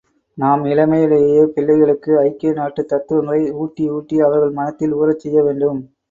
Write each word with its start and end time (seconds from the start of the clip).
நாம் 0.37 0.61
இளமையிலேயே 0.65 1.41
பிள்ளைகளுக்கு 1.47 2.11
ஐக்கிய 2.19 2.51
நாட்டுத் 2.53 2.87
தத்துவங்களை 2.87 3.51
ஊட்டி 3.55 3.85
ஊட்டி 3.89 4.17
அவர்கள் 4.19 4.51
மனத்தில் 4.51 4.95
ஊறச் 4.95 5.19
செய்ய 5.19 5.43
வேண்டும். 5.43 5.79